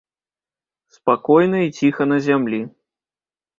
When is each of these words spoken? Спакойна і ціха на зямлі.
Спакойна 0.95 1.59
і 1.67 1.75
ціха 1.81 2.03
на 2.11 2.19
зямлі. 2.31 2.61